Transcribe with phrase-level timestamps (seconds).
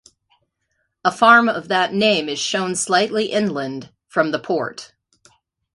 [1.05, 4.95] A farm of that name is shown slightly inland from the port.